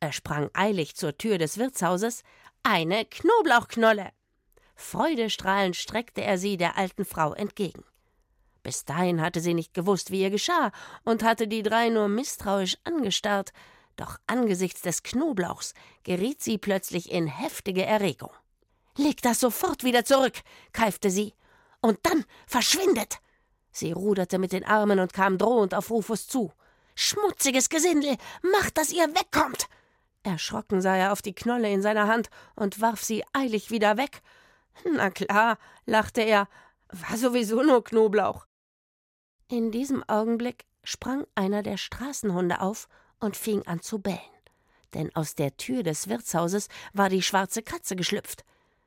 er 0.00 0.12
sprang 0.12 0.50
eilig 0.54 0.94
zur 0.96 1.16
Tür 1.16 1.38
des 1.38 1.58
Wirtshauses, 1.58 2.22
eine 2.62 3.04
Knoblauchknolle. 3.04 4.10
Freudestrahlend 4.74 5.76
streckte 5.76 6.22
er 6.22 6.38
sie 6.38 6.56
der 6.56 6.76
alten 6.78 7.04
Frau 7.04 7.34
entgegen. 7.34 7.84
Bis 8.62 8.84
dahin 8.84 9.20
hatte 9.20 9.40
sie 9.40 9.54
nicht 9.54 9.74
gewusst, 9.74 10.10
wie 10.10 10.22
ihr 10.22 10.30
geschah, 10.30 10.72
und 11.04 11.22
hatte 11.22 11.48
die 11.48 11.62
drei 11.62 11.88
nur 11.88 12.08
misstrauisch 12.08 12.76
angestarrt, 12.84 13.52
doch 13.96 14.18
angesichts 14.26 14.82
des 14.82 15.02
Knoblauchs 15.02 15.74
geriet 16.04 16.40
sie 16.40 16.58
plötzlich 16.58 17.10
in 17.10 17.26
heftige 17.26 17.84
Erregung. 17.84 18.30
Leg 18.96 19.22
das 19.22 19.40
sofort 19.40 19.84
wieder 19.84 20.04
zurück, 20.04 20.40
keifte 20.72 21.10
sie. 21.10 21.34
Und 21.80 21.98
dann 22.02 22.24
verschwindet! 22.46 23.18
Sie 23.72 23.92
ruderte 23.92 24.38
mit 24.38 24.52
den 24.52 24.64
Armen 24.64 24.98
und 24.98 25.12
kam 25.12 25.38
drohend 25.38 25.74
auf 25.74 25.90
Rufus 25.90 26.26
zu. 26.26 26.52
Schmutziges 27.00 27.68
Gesindel, 27.68 28.16
macht, 28.42 28.76
dass 28.76 28.90
ihr 28.90 29.06
wegkommt! 29.14 29.68
Erschrocken 30.24 30.80
sah 30.80 30.96
er 30.96 31.12
auf 31.12 31.22
die 31.22 31.32
Knolle 31.32 31.70
in 31.70 31.80
seiner 31.80 32.08
Hand 32.08 32.28
und 32.56 32.80
warf 32.80 33.04
sie 33.04 33.22
eilig 33.32 33.70
wieder 33.70 33.96
weg. 33.96 34.20
Na 34.84 35.08
klar, 35.08 35.58
lachte 35.86 36.22
er, 36.22 36.48
war 36.88 37.16
sowieso 37.16 37.62
nur 37.62 37.84
Knoblauch. 37.84 38.46
In 39.46 39.70
diesem 39.70 40.02
Augenblick 40.08 40.64
sprang 40.82 41.24
einer 41.36 41.62
der 41.62 41.76
Straßenhunde 41.76 42.60
auf 42.60 42.88
und 43.20 43.36
fing 43.36 43.64
an 43.68 43.80
zu 43.80 44.00
bellen. 44.00 44.18
Denn 44.92 45.14
aus 45.14 45.36
der 45.36 45.56
Tür 45.56 45.84
des 45.84 46.08
Wirtshauses 46.08 46.66
war 46.94 47.10
die 47.10 47.22
schwarze 47.22 47.62
Katze 47.62 47.94
geschlüpft. 47.94 48.44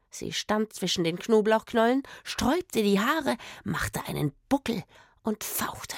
Sie 0.10 0.34
stand 0.34 0.74
zwischen 0.74 1.06
den 1.06 1.18
Knoblauchknollen, 1.18 2.03
sträubte 2.25 2.84
die 2.84 3.00
Haare, 3.00 3.38
machte 3.63 4.06
einen 4.06 4.34
Buckel 4.50 4.84
und 5.24 5.46
fauchte. 5.46 5.96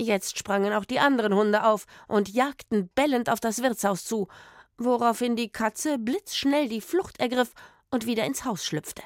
Jetzt 0.00 0.38
sprangen 0.38 0.72
auch 0.72 0.84
die 0.84 1.00
anderen 1.00 1.34
Hunde 1.34 1.64
auf 1.64 1.86
und 2.06 2.28
jagten 2.28 2.88
bellend 2.94 3.28
auf 3.28 3.40
das 3.40 3.62
Wirtshaus 3.62 4.04
zu, 4.04 4.28
woraufhin 4.76 5.34
die 5.34 5.50
Katze 5.50 5.98
blitzschnell 5.98 6.68
die 6.68 6.80
Flucht 6.80 7.18
ergriff 7.18 7.52
und 7.90 8.06
wieder 8.06 8.24
ins 8.24 8.44
Haus 8.44 8.64
schlüpfte. 8.64 9.02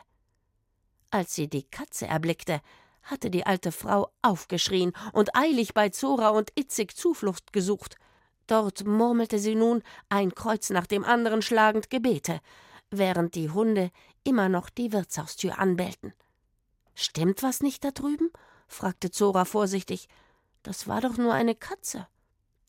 Als 1.11 1.35
sie 1.35 1.49
die 1.49 1.65
Katze 1.65 2.07
erblickte, 2.07 2.61
hatte 3.03 3.31
die 3.31 3.47
alte 3.47 3.73
Frau 3.73 4.13
aufgeschrien 4.23 4.93
und 5.13 5.35
eilig 5.35 5.75
bei 5.75 5.89
Zora 5.89 6.31
und 6.31 6.53
Itzig 6.59 6.97
Zuflucht 6.97 7.53
gesucht. 7.53 7.97
Dort 8.47 8.87
murmelte 8.87 9.39
sie 9.39 9.55
nun, 9.55 9.83
ein 10.09 10.35
Kreuz 10.35 10.71
nach 10.71 10.87
dem 10.87 11.05
anderen 11.05 11.43
schlagend 11.43 11.91
Gebete, 11.91 12.41
während 12.91 13.35
die 13.35 13.51
Hunde 13.51 13.91
immer 14.25 14.49
noch 14.49 14.69
die 14.69 14.93
Wirtshaustür 14.93 15.59
anbellten. 15.59 16.13
Stimmt 16.95 17.43
was 17.43 17.63
nicht 17.63 17.83
da 17.85 17.91
drüben? 17.91 18.31
fragte 18.69 19.11
Zora 19.11 19.45
vorsichtig. 19.45 20.09
Das 20.63 20.87
war 20.87 21.01
doch 21.01 21.17
nur 21.17 21.33
eine 21.33 21.55
Katze. 21.55 22.07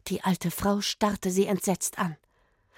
Die 0.07 0.23
alte 0.23 0.51
Frau 0.51 0.81
starrte 0.81 1.31
sie 1.31 1.45
entsetzt 1.45 1.99
an. 1.99 2.17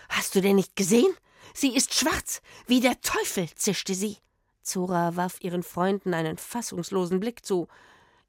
Hast 0.09 0.35
du 0.35 0.41
denn 0.41 0.57
nicht 0.57 0.75
gesehen? 0.75 1.13
Sie 1.53 1.75
ist 1.75 1.93
schwarz, 1.93 2.41
wie 2.67 2.79
der 2.79 2.99
Teufel, 3.01 3.49
zischte 3.55 3.95
sie. 3.95 4.17
Zora 4.61 5.15
warf 5.15 5.37
ihren 5.41 5.63
Freunden 5.63 6.13
einen 6.13 6.37
fassungslosen 6.37 7.19
Blick 7.19 7.45
zu. 7.45 7.67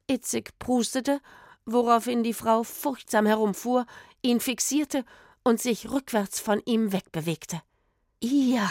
Itzig 0.07 0.57
prustete, 0.59 1.19
woraufhin 1.65 2.23
die 2.23 2.33
Frau 2.33 2.63
furchtsam 2.63 3.25
herumfuhr, 3.25 3.85
ihn 4.21 4.39
fixierte 4.39 5.03
und 5.43 5.61
sich 5.61 5.89
rückwärts 5.89 6.39
von 6.39 6.61
ihm 6.65 6.91
wegbewegte. 6.91 7.61
Ihr, 8.19 8.69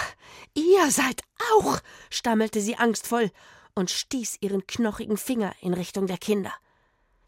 ihr 0.54 0.90
seid 0.90 1.23
auch, 1.52 1.78
stammelte 2.11 2.61
sie 2.61 2.76
angstvoll 2.76 3.30
und 3.75 3.90
stieß 3.90 4.38
ihren 4.40 4.66
knochigen 4.66 5.16
Finger 5.16 5.54
in 5.61 5.75
Richtung 5.75 6.06
der 6.06 6.18
Kinder. 6.18 6.52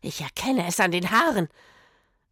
Ich 0.01 0.21
erkenne 0.21 0.67
es 0.67 0.81
an 0.81 0.91
den 0.91 1.11
Haaren. 1.11 1.49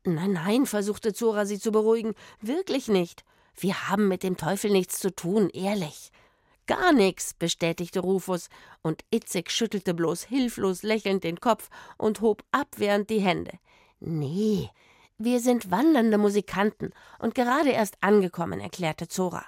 Nein, 0.05 0.33
nein, 0.33 0.67
versuchte 0.67 1.13
Zora 1.13 1.47
sie 1.47 1.59
zu 1.59 1.73
beruhigen. 1.73 2.15
Wirklich 2.41 2.89
nicht. 2.89 3.25
Wir 3.57 3.89
haben 3.89 4.09
mit 4.09 4.23
dem 4.23 4.37
Teufel 4.37 4.71
nichts 4.71 5.01
zu 5.01 5.15
tun, 5.15 5.51
ehrlich. 5.51 6.13
Gar 6.67 6.93
nichts, 6.93 7.35
bestätigte 7.35 8.01
Rufus, 8.01 8.49
und 8.83 9.05
Itzig 9.13 9.51
schüttelte 9.51 9.95
bloß 9.95 10.25
hilflos 10.25 10.83
lächelnd 10.83 11.25
den 11.25 11.41
Kopf 11.41 11.69
und 11.97 12.21
hob 12.21 12.45
abwehrend 12.51 13.09
die 13.09 13.21
Hände. 13.21 13.53
Nee, 14.01 14.69
wir 15.17 15.41
sind 15.41 15.71
wandernde 15.71 16.19
Musikanten 16.19 16.91
und 17.19 17.35
gerade 17.35 17.71
erst 17.71 17.97
angekommen, 18.01 18.61
erklärte 18.61 19.09
Zora. 19.09 19.45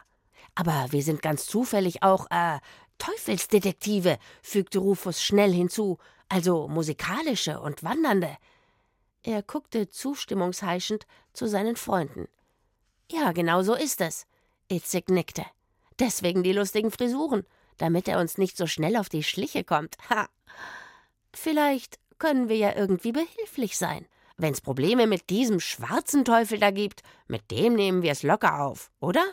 Aber 0.55 0.87
wir 0.91 1.03
sind 1.03 1.21
ganz 1.21 1.47
zufällig 1.47 2.03
auch, 2.03 2.27
äh, 2.31 2.59
Teufelsdetektive, 2.99 4.19
fügte 4.43 4.81
Rufus 4.81 5.23
schnell 5.23 5.53
hinzu, 5.53 5.99
also 6.28 6.68
musikalische 6.68 7.61
und 7.61 7.82
wandernde. 7.82 8.37
Er 9.23 9.42
guckte 9.42 9.88
zustimmungsheischend 9.88 11.06
zu 11.32 11.47
seinen 11.47 11.76
Freunden. 11.76 12.28
Ja, 13.11 13.32
genau 13.32 13.62
so 13.62 13.75
ist 13.75 14.00
es. 14.00 14.26
Itzig 14.70 15.08
nickte. 15.08 15.44
Deswegen 15.99 16.42
die 16.42 16.52
lustigen 16.52 16.90
Frisuren, 16.90 17.44
damit 17.78 18.06
er 18.08 18.20
uns 18.20 18.38
nicht 18.38 18.56
so 18.56 18.66
schnell 18.66 18.97
auf 18.97 19.08
die 19.08 19.23
Schliche 19.23 19.64
kommt. 19.64 19.97
Ha. 20.11 20.28
Vielleicht 21.35 21.99
können 22.18 22.49
wir 22.49 22.56
ja 22.56 22.75
irgendwie 22.75 23.12
behilflich 23.12 23.76
sein. 23.76 24.06
Wenn's 24.37 24.61
Probleme 24.61 25.06
mit 25.06 25.30
diesem 25.30 25.58
schwarzen 25.58 26.25
Teufel 26.25 26.58
da 26.58 26.70
gibt, 26.70 27.02
mit 27.26 27.50
dem 27.50 27.75
nehmen 27.75 28.02
wir 28.02 28.12
es 28.12 28.23
locker 28.23 28.62
auf, 28.62 28.90
oder? 29.00 29.25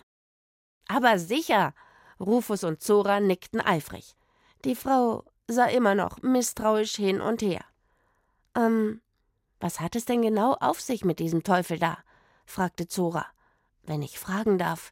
Aber 0.88 1.20
sicher. 1.20 1.74
Rufus 2.20 2.64
und 2.64 2.82
Zora 2.82 3.20
nickten 3.20 3.62
eifrig. 3.62 4.16
Die 4.64 4.76
Frau 4.76 5.24
sah 5.48 5.66
immer 5.66 5.96
noch 5.96 6.22
misstrauisch 6.22 6.96
hin 6.96 7.22
und 7.22 7.42
her. 7.42 7.64
Ähm, 8.56 9.02
was 9.60 9.80
hat 9.80 9.96
es 9.96 10.06
denn 10.06 10.22
genau 10.22 10.54
auf 10.54 10.82
sich 10.82 11.06
mit 11.06 11.20
diesem 11.20 11.44
Teufel 11.44 11.80
da? 11.80 11.98
fragte 12.46 12.88
Zora. 12.88 13.26
Wenn 13.84 14.02
ich 14.02 14.20
fragen 14.20 14.58
darf. 14.58 14.92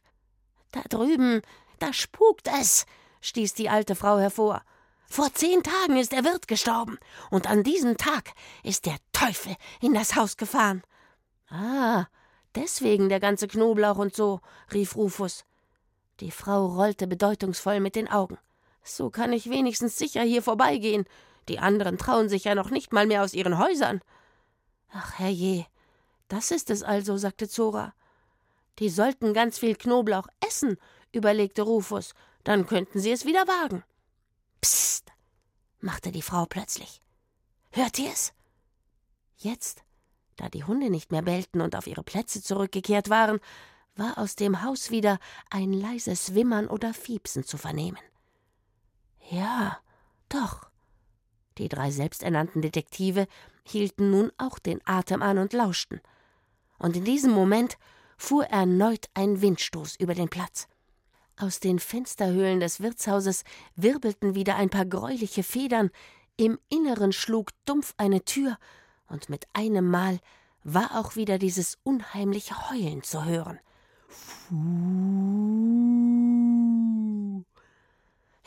Da 0.72 0.82
drüben, 0.88 1.42
da 1.78 1.92
spukt 1.92 2.48
es, 2.60 2.86
stieß 3.20 3.54
die 3.54 3.68
alte 3.68 3.94
Frau 3.94 4.18
hervor. 4.18 4.62
Vor 5.08 5.32
zehn 5.32 5.62
Tagen 5.62 5.96
ist 5.96 6.12
der 6.12 6.24
Wirt 6.24 6.48
gestorben, 6.48 6.98
und 7.30 7.48
an 7.48 7.62
diesem 7.62 7.96
Tag 7.96 8.32
ist 8.62 8.86
der 8.86 8.96
Teufel 9.12 9.54
in 9.80 9.94
das 9.94 10.16
Haus 10.16 10.36
gefahren. 10.36 10.82
Ah, 11.48 12.06
deswegen 12.54 13.08
der 13.08 13.20
ganze 13.20 13.46
Knoblauch 13.46 13.98
und 13.98 14.14
so, 14.14 14.40
rief 14.72 14.96
Rufus. 14.96 15.44
Die 16.20 16.30
Frau 16.30 16.66
rollte 16.66 17.06
bedeutungsvoll 17.06 17.80
mit 17.80 17.96
den 17.96 18.08
Augen. 18.08 18.38
So 18.84 19.10
kann 19.10 19.32
ich 19.32 19.48
wenigstens 19.48 19.96
sicher 19.96 20.22
hier 20.22 20.42
vorbeigehen. 20.42 21.06
Die 21.48 21.58
anderen 21.58 21.98
trauen 21.98 22.28
sich 22.28 22.44
ja 22.44 22.54
noch 22.54 22.70
nicht 22.70 22.92
mal 22.92 23.06
mehr 23.06 23.22
aus 23.22 23.34
ihren 23.34 23.58
Häusern. 23.58 24.00
Ach, 24.92 25.18
herrje, 25.18 25.66
das 26.28 26.50
ist 26.50 26.70
es 26.70 26.82
also, 26.82 27.16
sagte 27.16 27.48
Zora. 27.48 27.94
Die 28.78 28.90
sollten 28.90 29.34
ganz 29.34 29.58
viel 29.58 29.74
Knoblauch 29.74 30.28
essen, 30.46 30.76
überlegte 31.12 31.62
Rufus, 31.62 32.14
dann 32.44 32.66
könnten 32.66 33.00
sie 33.00 33.10
es 33.10 33.24
wieder 33.24 33.46
wagen. 33.46 33.82
Psst, 34.60 35.12
machte 35.80 36.12
die 36.12 36.22
Frau 36.22 36.46
plötzlich. 36.46 37.00
Hört 37.70 37.98
ihr 37.98 38.10
es? 38.10 38.32
Jetzt, 39.36 39.82
da 40.36 40.48
die 40.48 40.64
Hunde 40.64 40.90
nicht 40.90 41.10
mehr 41.12 41.22
bellten 41.22 41.60
und 41.60 41.76
auf 41.76 41.86
ihre 41.86 42.02
Plätze 42.02 42.42
zurückgekehrt 42.42 43.10
waren, 43.10 43.40
war 43.96 44.18
aus 44.18 44.36
dem 44.36 44.62
Haus 44.62 44.90
wieder 44.90 45.18
ein 45.50 45.72
leises 45.72 46.34
Wimmern 46.34 46.66
oder 46.66 46.92
Fiepsen 46.92 47.44
zu 47.44 47.58
vernehmen. 47.58 47.98
Ja, 49.30 49.78
doch. 50.28 50.68
Die 51.58 51.68
drei 51.68 51.90
selbsternannten 51.90 52.62
Detektive 52.62 53.26
hielten 53.64 54.10
nun 54.10 54.32
auch 54.38 54.58
den 54.58 54.80
Atem 54.84 55.22
an 55.22 55.38
und 55.38 55.52
lauschten. 55.52 56.00
Und 56.78 56.96
in 56.96 57.04
diesem 57.04 57.32
Moment 57.32 57.78
fuhr 58.16 58.44
erneut 58.46 59.08
ein 59.14 59.40
Windstoß 59.40 59.96
über 59.96 60.14
den 60.14 60.28
Platz. 60.28 60.68
Aus 61.36 61.60
den 61.60 61.78
Fensterhöhlen 61.78 62.60
des 62.60 62.80
Wirtshauses 62.80 63.44
wirbelten 63.76 64.34
wieder 64.34 64.56
ein 64.56 64.70
paar 64.70 64.86
greuliche 64.86 65.42
Federn, 65.42 65.90
im 66.36 66.58
Inneren 66.68 67.12
schlug 67.12 67.50
dumpf 67.64 67.94
eine 67.96 68.24
Tür, 68.24 68.58
und 69.06 69.28
mit 69.28 69.46
einem 69.52 69.88
Mal 69.88 70.18
war 70.64 70.98
auch 70.98 71.16
wieder 71.16 71.38
dieses 71.38 71.78
unheimliche 71.82 72.70
Heulen 72.70 73.02
zu 73.02 73.24
hören. 73.24 73.60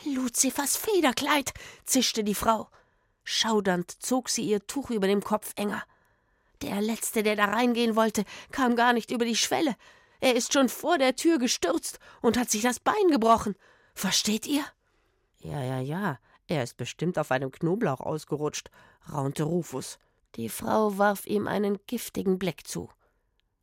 Luzifers 0.06 0.78
Federkleid, 0.78 1.54
zischte 1.86 2.24
die 2.24 2.36
Frau. 2.36 2.70
Schaudernd 3.24 3.92
zog 4.02 4.30
sie 4.30 4.44
ihr 4.44 4.66
Tuch 4.66 4.90
über 4.90 5.08
dem 5.08 5.24
Kopf 5.24 5.54
enger. 5.56 5.84
Der 6.62 6.82
Letzte, 6.82 7.24
der 7.24 7.36
da 7.36 7.46
reingehen 7.46 7.96
wollte, 7.96 8.24
kam 8.52 8.76
gar 8.76 8.94
nicht 8.94 9.12
über 9.12 9.26
die 9.26 9.36
Schwelle. 9.36 9.76
Er 10.20 10.36
ist 10.36 10.54
schon 10.54 10.70
vor 10.70 10.98
der 10.98 11.16
Tür 11.16 11.38
gestürzt 11.38 12.00
und 12.22 12.38
hat 12.38 12.50
sich 12.50 12.62
das 12.62 12.80
Bein 12.80 13.10
gebrochen. 13.12 13.56
Versteht 13.94 14.48
ihr? 14.48 14.64
Ja, 15.40 15.62
ja, 15.62 15.80
ja. 15.80 16.20
Er 16.48 16.64
ist 16.64 16.78
bestimmt 16.78 17.20
auf 17.20 17.32
einem 17.32 17.52
Knoblauch 17.52 18.00
ausgerutscht, 18.00 18.72
raunte 19.12 19.44
Rufus. 19.44 20.00
Die 20.36 20.50
Frau 20.50 20.98
warf 20.98 21.26
ihm 21.26 21.48
einen 21.48 21.78
giftigen 21.88 22.40
Blick 22.40 22.66
zu. 22.66 22.90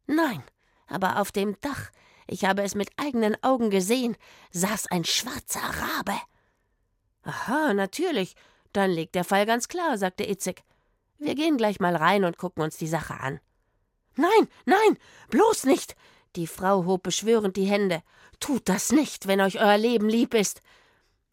Nein, 0.06 0.42
aber 0.86 1.20
auf 1.20 1.32
dem 1.32 1.58
Dach, 1.60 1.90
ich 2.26 2.44
habe 2.44 2.62
es 2.62 2.74
mit 2.74 2.90
eigenen 2.96 3.36
Augen 3.42 3.70
gesehen, 3.70 4.16
saß 4.52 4.86
ein 4.90 5.04
schwarzer 5.04 5.60
Rabe. 5.60 6.18
Aha, 7.22 7.74
natürlich. 7.74 8.34
Dann 8.72 8.90
liegt 8.90 9.14
der 9.14 9.24
Fall 9.24 9.46
ganz 9.46 9.68
klar, 9.68 9.98
sagte 9.98 10.28
Itzig. 10.28 10.62
Wir 11.18 11.34
gehen 11.34 11.56
gleich 11.56 11.80
mal 11.80 11.96
rein 11.96 12.24
und 12.24 12.38
gucken 12.38 12.62
uns 12.62 12.76
die 12.76 12.88
Sache 12.88 13.14
an. 13.14 13.40
Nein, 14.16 14.48
nein, 14.64 14.98
bloß 15.30 15.64
nicht. 15.64 15.96
Die 16.36 16.46
Frau 16.46 16.84
hob 16.84 17.02
beschwörend 17.04 17.56
die 17.56 17.66
Hände. 17.66 18.02
Tut 18.40 18.68
das 18.68 18.92
nicht, 18.92 19.26
wenn 19.26 19.40
euch 19.40 19.60
euer 19.60 19.78
Leben 19.78 20.08
lieb 20.08 20.34
ist. 20.34 20.60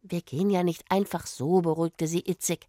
Wir 0.01 0.21
gehen 0.21 0.49
ja 0.49 0.63
nicht 0.63 0.83
einfach 0.89 1.27
so, 1.27 1.61
beruhigte 1.61 2.07
sie 2.07 2.23
Itzig. 2.25 2.67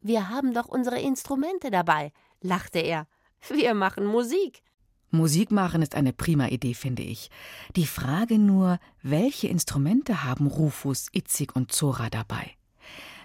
Wir 0.00 0.28
haben 0.28 0.52
doch 0.52 0.66
unsere 0.66 1.00
Instrumente 1.00 1.70
dabei, 1.70 2.12
lachte 2.40 2.78
er. 2.78 3.06
Wir 3.48 3.74
machen 3.74 4.04
Musik. 4.04 4.62
Musik 5.10 5.50
machen 5.50 5.82
ist 5.82 5.94
eine 5.94 6.12
prima 6.12 6.48
Idee, 6.48 6.74
finde 6.74 7.02
ich. 7.02 7.30
Die 7.76 7.86
Frage 7.86 8.38
nur, 8.38 8.78
welche 9.02 9.48
Instrumente 9.48 10.24
haben 10.24 10.46
Rufus, 10.46 11.08
Itzig 11.12 11.56
und 11.56 11.72
Zora 11.72 12.10
dabei? 12.10 12.52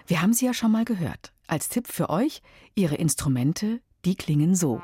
Wir 0.06 0.22
haben 0.22 0.32
sie 0.32 0.46
ja 0.46 0.54
schon 0.54 0.72
mal 0.72 0.84
gehört. 0.84 1.32
Als 1.46 1.68
Tipp 1.68 1.86
für 1.86 2.08
euch, 2.08 2.42
ihre 2.74 2.94
Instrumente, 2.94 3.80
die 4.04 4.16
klingen 4.16 4.54
so. 4.54 4.80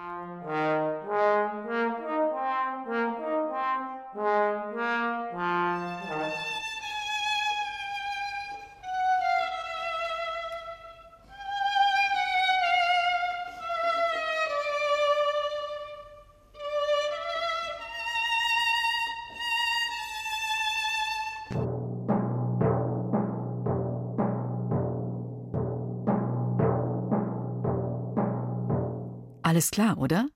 Alles 29.51 29.73
klar, 29.73 29.99
oder? 29.99 30.29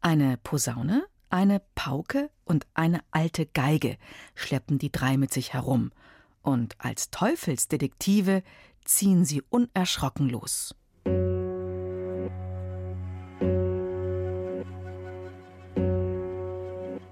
Eine 0.00 0.36
Posaune, 0.36 1.06
eine 1.28 1.62
Pauke 1.76 2.30
und 2.44 2.66
eine 2.74 2.98
alte 3.12 3.46
Geige 3.46 3.96
schleppen 4.34 4.76
die 4.76 4.90
drei 4.90 5.16
mit 5.16 5.32
sich 5.32 5.52
herum, 5.52 5.92
und 6.42 6.74
als 6.78 7.10
Teufelsdetektive 7.10 8.42
ziehen 8.84 9.24
sie 9.24 9.40
unerschrocken 9.50 10.28
los. 10.28 10.74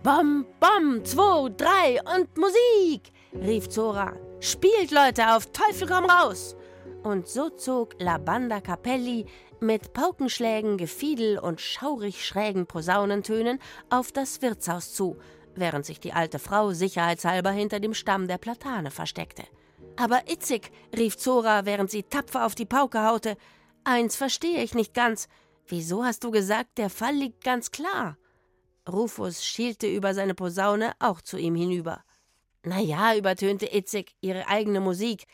Bom, 0.02 0.45
bom, 0.59 1.04
zwei, 1.04 1.50
drei 1.50 2.00
und 2.16 2.37
Musik, 2.37 3.12
rief 3.33 3.68
Zora. 3.68 4.12
Spielt, 4.40 4.90
Leute, 4.90 5.37
auf 5.37 5.52
Teufel 5.52 5.87
komm 5.87 6.07
raus! 6.07 6.57
Und 7.04 7.28
so 7.28 7.49
zog 7.50 7.95
La 8.00 8.18
Banda 8.18 8.61
Capelli 8.61 9.25
mit 9.61 9.93
Paukenschlägen, 9.93 10.79
Gefiedel 10.79 11.38
und 11.38 11.61
schaurig 11.61 12.25
schrägen 12.25 12.67
Posaunentönen 12.67 13.59
auf 13.91 14.12
das 14.12 14.43
Wirtshaus 14.43 14.95
zu, 14.95 15.17
während 15.55 15.87
sich 15.87 16.00
die 16.00 16.12
alte 16.12 16.38
Frau 16.38 16.73
sicherheitshalber 16.73 17.50
hinter 17.50 17.81
dem 17.81 17.95
Stamm 17.95 18.29
der 18.29 18.38
Platane 18.38 18.91
versteckte. 18.91 19.45
Aber 19.97 20.31
Itzig, 20.31 20.71
rief 20.97 21.17
Zora, 21.17 21.65
während 21.65 21.91
sie 21.91 22.05
tapfer 22.05 22.47
auf 22.47 22.55
die 22.55 22.67
Pauke 22.67 23.05
haute, 23.05 23.37
eins 23.85 24.15
verstehe 24.15 24.62
ich 24.62 24.75
nicht 24.75 24.95
ganz. 24.95 25.29
Wieso 25.67 26.05
hast 26.05 26.25
du 26.25 26.31
gesagt, 26.31 26.79
der 26.79 26.91
Fall 26.91 27.15
liegt 27.15 27.43
ganz 27.43 27.71
klar? 27.71 28.17
Rufus 28.88 29.45
schielte 29.45 29.87
über 29.87 30.15
seine 30.15 30.35
Posaune 30.35 30.93
auch 30.99 31.21
zu 31.21 31.37
ihm 31.37 31.55
hinüber. 31.55 32.03
Na 32.62 32.81
ja, 32.81 33.15
übertönte 33.15 33.67
Itzig 33.75 34.15
ihre 34.21 34.47
eigene 34.49 34.81
Musik. 34.81 35.27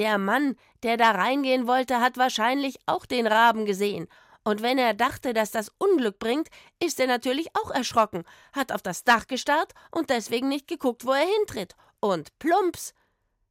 Der 0.00 0.16
Mann, 0.16 0.56
der 0.82 0.96
da 0.96 1.10
reingehen 1.10 1.66
wollte, 1.66 2.00
hat 2.00 2.16
wahrscheinlich 2.16 2.78
auch 2.86 3.04
den 3.04 3.26
Raben 3.26 3.66
gesehen. 3.66 4.08
Und 4.44 4.62
wenn 4.62 4.78
er 4.78 4.94
dachte, 4.94 5.34
dass 5.34 5.50
das 5.50 5.70
Unglück 5.76 6.18
bringt, 6.18 6.48
ist 6.82 6.98
er 7.00 7.06
natürlich 7.06 7.54
auch 7.54 7.70
erschrocken, 7.70 8.24
hat 8.54 8.72
auf 8.72 8.80
das 8.80 9.04
Dach 9.04 9.26
gestarrt 9.26 9.74
und 9.90 10.08
deswegen 10.08 10.48
nicht 10.48 10.68
geguckt, 10.68 11.04
wo 11.04 11.12
er 11.12 11.26
hintritt. 11.26 11.76
Und 12.00 12.30
plumps! 12.38 12.94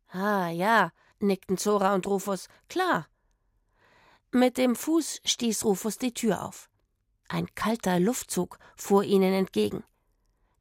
Ah, 0.08 0.50
ja, 0.50 0.92
nickten 1.20 1.60
Zora 1.60 1.94
und 1.94 2.08
Rufus, 2.08 2.48
klar. 2.68 3.06
Mit 4.32 4.58
dem 4.58 4.76
Fuß 4.76 5.22
stieß 5.24 5.66
Rufus 5.66 6.00
die 6.00 6.16
Tür 6.16 6.44
auf. 6.44 6.68
Ein 7.28 7.46
kalter 7.54 8.00
Luftzug 8.00 8.58
fuhr 8.76 9.04
ihnen 9.04 9.36
entgegen. 9.36 9.84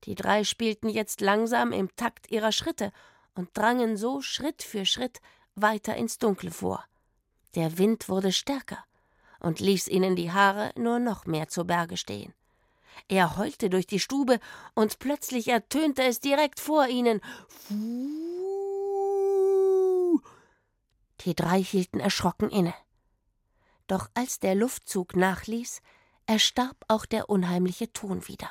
Die 0.04 0.14
drei 0.14 0.44
spielten 0.44 0.90
jetzt 0.90 1.22
langsam 1.22 1.72
im 1.72 1.96
Takt 1.96 2.30
ihrer 2.30 2.52
Schritte 2.52 2.92
und 3.34 3.56
drangen 3.56 3.96
so 3.96 4.20
Schritt 4.20 4.62
für 4.62 4.84
Schritt 4.84 5.22
weiter 5.62 5.96
ins 5.96 6.18
Dunkle 6.18 6.50
vor. 6.50 6.84
Der 7.54 7.78
Wind 7.78 8.08
wurde 8.08 8.32
stärker 8.32 8.84
und 9.40 9.60
ließ 9.60 9.88
ihnen 9.88 10.16
die 10.16 10.32
Haare 10.32 10.72
nur 10.76 10.98
noch 10.98 11.26
mehr 11.26 11.48
zu 11.48 11.64
Berge 11.64 11.96
stehen. 11.96 12.34
Er 13.06 13.36
heulte 13.36 13.70
durch 13.70 13.86
die 13.86 14.00
Stube, 14.00 14.40
und 14.74 14.98
plötzlich 14.98 15.48
ertönte 15.48 16.02
es 16.02 16.18
direkt 16.20 16.58
vor 16.58 16.88
ihnen. 16.88 17.20
Fuh! 17.48 18.08
Die 21.20 21.34
drei 21.34 21.62
hielten 21.62 22.00
erschrocken 22.00 22.50
inne. 22.50 22.74
Doch 23.86 24.10
als 24.14 24.40
der 24.40 24.54
Luftzug 24.54 25.14
nachließ, 25.16 25.80
erstarb 26.26 26.76
auch 26.88 27.06
der 27.06 27.30
unheimliche 27.30 27.92
Ton 27.92 28.26
wieder. 28.28 28.50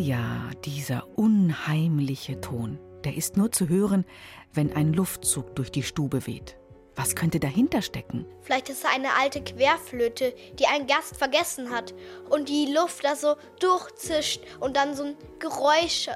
Ja, 0.00 0.50
dieser 0.64 1.06
unheimliche 1.16 2.40
Ton. 2.40 2.78
Der 3.04 3.16
ist 3.16 3.36
nur 3.36 3.52
zu 3.52 3.68
hören, 3.68 4.04
wenn 4.52 4.72
ein 4.72 4.92
Luftzug 4.92 5.54
durch 5.56 5.70
die 5.70 5.82
Stube 5.82 6.26
weht. 6.26 6.56
Was 6.96 7.14
könnte 7.14 7.38
dahinter 7.38 7.82
stecken? 7.82 8.26
Vielleicht 8.42 8.68
ist 8.68 8.84
es 8.84 8.90
eine 8.90 9.14
alte 9.14 9.42
Querflöte, 9.42 10.34
die 10.58 10.66
ein 10.66 10.86
Gast 10.86 11.16
vergessen 11.16 11.70
hat 11.70 11.94
und 12.28 12.48
die 12.48 12.72
Luft 12.72 13.04
da 13.04 13.14
so 13.14 13.36
durchzischt 13.60 14.42
und 14.58 14.76
dann 14.76 14.94
so 14.94 15.04
ein 15.04 15.16
Geräusch 15.38 16.08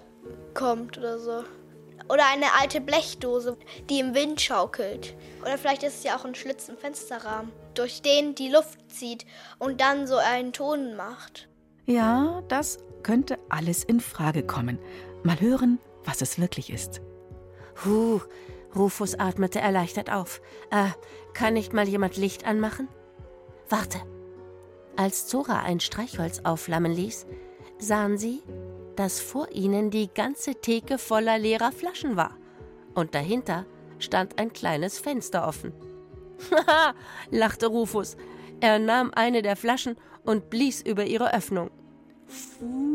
kommt 0.52 0.98
oder 0.98 1.18
so. 1.18 1.44
Oder 2.08 2.26
eine 2.30 2.46
alte 2.60 2.82
Blechdose, 2.82 3.56
die 3.88 4.00
im 4.00 4.14
Wind 4.14 4.40
schaukelt. 4.40 5.14
Oder 5.40 5.56
vielleicht 5.56 5.84
ist 5.84 5.98
es 5.98 6.04
ja 6.04 6.16
auch 6.16 6.24
ein 6.26 6.34
Schlitz 6.34 6.68
im 6.68 6.76
Fensterrahmen, 6.76 7.50
durch 7.74 8.02
den 8.02 8.34
die 8.34 8.50
Luft 8.50 8.78
zieht 8.90 9.24
und 9.58 9.80
dann 9.80 10.06
so 10.06 10.16
einen 10.16 10.52
Ton 10.52 10.96
macht. 10.96 11.48
Ja, 11.86 12.42
das 12.48 12.78
könnte 13.04 13.38
alles 13.48 13.84
in 13.84 14.00
Frage 14.00 14.42
kommen. 14.42 14.80
Mal 15.22 15.40
hören, 15.40 15.78
was 16.04 16.20
es 16.22 16.40
wirklich 16.40 16.70
ist. 16.70 17.00
Huh, 17.84 18.20
Rufus 18.74 19.14
atmete 19.14 19.60
erleichtert 19.60 20.10
auf. 20.10 20.40
Äh, 20.70 20.88
kann 21.32 21.54
nicht 21.54 21.72
mal 21.72 21.88
jemand 21.88 22.16
Licht 22.16 22.44
anmachen? 22.46 22.88
Warte. 23.68 23.98
Als 24.96 25.26
Zora 25.26 25.60
ein 25.60 25.80
Streichholz 25.80 26.40
aufflammen 26.44 26.92
ließ, 26.92 27.26
sahen 27.78 28.18
sie, 28.18 28.42
dass 28.96 29.20
vor 29.20 29.50
ihnen 29.50 29.90
die 29.90 30.08
ganze 30.12 30.54
Theke 30.54 30.98
voller 30.98 31.38
leerer 31.38 31.72
Flaschen 31.72 32.16
war. 32.16 32.36
Und 32.94 33.14
dahinter 33.14 33.66
stand 33.98 34.38
ein 34.38 34.52
kleines 34.52 34.98
Fenster 34.98 35.46
offen. 35.46 35.72
Haha, 36.50 36.94
lachte 37.30 37.66
Rufus. 37.66 38.16
Er 38.60 38.78
nahm 38.78 39.10
eine 39.14 39.42
der 39.42 39.56
Flaschen 39.56 39.96
und 40.24 40.50
blies 40.50 40.80
über 40.80 41.04
ihre 41.04 41.34
Öffnung. 41.34 41.70
Da, 42.28 42.93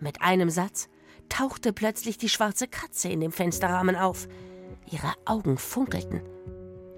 mit 0.00 0.22
einem 0.22 0.50
Satz, 0.50 0.88
tauchte 1.28 1.72
plötzlich 1.72 2.18
die 2.18 2.28
schwarze 2.28 2.68
Katze 2.68 3.08
in 3.08 3.20
dem 3.20 3.32
Fensterrahmen 3.32 3.96
auf. 3.96 4.28
Ihre 4.90 5.14
Augen 5.24 5.58
funkelten. 5.58 6.22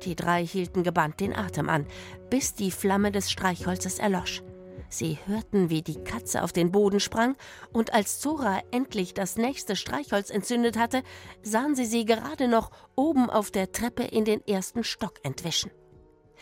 Die 0.04 0.16
drei 0.16 0.44
hielten 0.44 0.82
gebannt 0.82 1.20
den 1.20 1.34
Atem 1.34 1.68
an, 1.68 1.86
bis 2.30 2.54
die 2.54 2.70
Flamme 2.70 3.12
des 3.12 3.30
Streichholzes 3.30 3.98
erlosch. 3.98 4.42
Sie 4.88 5.18
hörten, 5.26 5.70
wie 5.70 5.80
die 5.80 6.02
Katze 6.02 6.42
auf 6.42 6.52
den 6.52 6.70
Boden 6.70 7.00
sprang, 7.00 7.36
und 7.72 7.94
als 7.94 8.20
Zora 8.20 8.60
endlich 8.72 9.14
das 9.14 9.36
nächste 9.36 9.74
Streichholz 9.74 10.28
entzündet 10.28 10.76
hatte, 10.76 11.02
sahen 11.42 11.74
sie 11.74 11.86
sie 11.86 12.04
gerade 12.04 12.46
noch 12.46 12.70
oben 12.94 13.30
auf 13.30 13.50
der 13.50 13.72
Treppe 13.72 14.02
in 14.02 14.24
den 14.24 14.46
ersten 14.46 14.84
Stock 14.84 15.14
entwischen. 15.22 15.70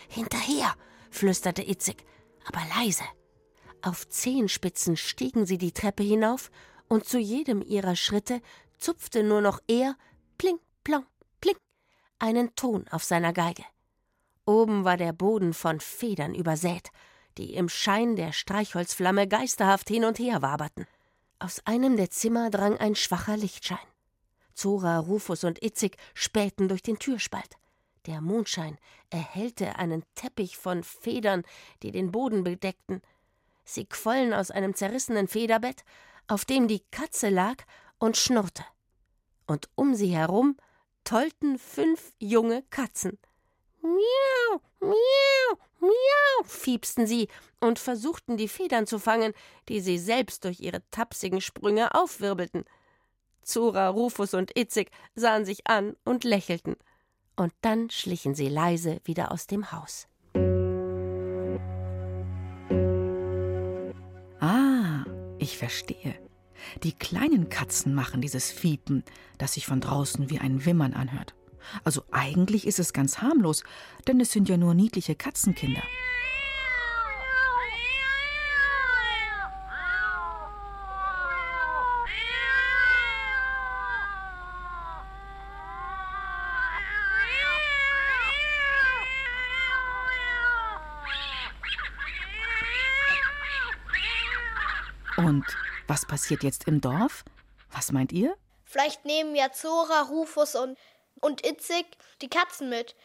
Hinterher, 0.09 0.75
flüsterte 1.11 1.63
Itzig, 1.63 2.05
aber 2.45 2.61
leise. 2.77 3.05
Auf 3.83 4.09
Zehenspitzen 4.09 4.97
stiegen 4.97 5.47
sie 5.47 5.59
die 5.59 5.73
Treppe 5.73 6.03
hinauf, 6.03 6.51
und 6.89 7.05
zu 7.05 7.19
jedem 7.19 7.63
ihrer 7.63 7.97
Schritte 7.97 8.43
zupfte 8.79 9.23
nur 9.23 9.41
noch 9.41 9.61
er, 9.69 9.97
pling, 10.39 10.59
plong, 10.83 11.07
pling, 11.41 11.57
einen 12.19 12.55
Ton 12.57 12.87
auf 12.91 13.05
seiner 13.05 13.33
Geige. 13.33 13.65
Oben 14.45 14.85
war 14.85 14.97
der 14.97 15.13
Boden 15.13 15.55
von 15.55 15.81
Federn 15.81 16.35
übersät, 16.35 16.91
die 17.39 17.55
im 17.55 17.69
Schein 17.69 18.17
der 18.17 18.33
Streichholzflamme 18.33 19.29
geisterhaft 19.29 19.89
hin 19.89 20.05
und 20.05 20.19
her 20.19 20.43
waberten. 20.43 20.87
Aus 21.39 21.65
einem 21.65 21.97
der 21.97 22.11
Zimmer 22.11 22.51
drang 22.51 22.77
ein 22.77 22.97
schwacher 22.97 23.37
Lichtschein. 23.37 23.79
Zora, 24.55 24.99
Rufus 24.99 25.45
und 25.45 25.63
Itzig 25.63 25.97
spähten 26.13 26.69
durch 26.69 26.83
den 26.83 26.99
Türspalt. 26.99 27.57
Der 28.07 28.21
Mondschein 28.21 28.77
erhellte 29.11 29.77
einen 29.77 30.05
Teppich 30.15 30.57
von 30.57 30.83
Federn, 30.83 31.45
die 31.83 31.93
den 31.93 32.11
Boden 32.11 32.45
bedeckten. 32.45 33.03
Sie 33.75 33.87
quollen 33.87 34.33
aus 34.33 34.51
einem 34.51 34.75
zerrissenen 34.75 35.29
Federbett, 35.29 35.85
auf 36.29 36.45
dem 36.45 36.69
die 36.69 36.83
Katze 36.91 37.29
lag 37.29 37.57
und 37.99 38.17
schnurrte. 38.17 38.65
Und 39.47 39.69
um 39.75 39.95
sie 39.95 40.15
herum 40.15 40.57
tollten 41.05 41.59
fünf 41.59 42.13
junge 42.19 42.63
Katzen. 42.71 43.19
Miau, 43.83 44.61
miau, 44.81 45.59
Miau, 45.81 46.45
fiepsten 46.45 47.07
sie 47.07 47.29
und 47.59 47.79
versuchten 47.79 48.37
die 48.37 48.49
Federn 48.49 48.87
zu 48.87 48.99
fangen, 48.99 49.33
die 49.69 49.81
sie 49.81 49.99
selbst 49.99 50.45
durch 50.45 50.61
ihre 50.61 50.83
tapsigen 50.91 51.41
Sprünge 51.41 51.95
aufwirbelten. 51.95 52.65
Zora, 53.43 53.89
Rufus 53.89 54.35
und 54.35 54.57
Itzig 54.57 54.91
sahen 55.15 55.47
sich 55.47 55.67
an 55.67 55.97
und 56.05 56.25
lächelten. 56.25 56.77
Und 57.37 57.55
dann 57.63 57.89
schlichen 57.89 58.35
sie 58.35 58.49
leise 58.49 59.01
wieder 59.05 59.33
aus 59.33 59.47
dem 59.47 59.73
Haus. 59.73 60.07
Verstehe. 65.61 66.15
Die 66.83 66.93
kleinen 66.93 67.51
Katzen 67.51 67.95
machen 67.95 68.23
dieses 68.23 68.51
Fiepen, 68.51 69.05
das 69.37 69.53
sich 69.53 69.67
von 69.67 69.81
draußen 69.81 70.31
wie 70.31 70.39
ein 70.39 70.65
Wimmern 70.65 70.95
anhört. 70.95 71.35
Also 71.85 72.03
eigentlich 72.11 72.67
ist 72.67 72.79
es 72.79 72.95
ganz 72.95 73.19
harmlos, 73.19 73.63
denn 74.09 74.21
es 74.21 74.33
sind 74.33 74.49
ja 74.49 74.57
nur 74.57 74.73
niedliche 74.75 75.15
Katzenkinder. 75.15 75.83
Und 95.17 95.45
was 95.91 96.00
passiert 96.11 96.43
jetzt 96.43 96.67
im 96.67 96.81
Dorf? 96.81 97.25
Was 97.71 97.93
meint 97.93 98.11
ihr? 98.11 98.35
Vielleicht 98.65 99.05
nehmen 99.05 99.37
ja 99.37 99.53
Zora, 99.53 100.03
Rufus 100.03 100.57
und, 100.57 100.77
und 101.21 101.47
Itzig 101.47 101.87
die 102.21 102.29
Katzen 102.29 102.69
mit 102.69 102.97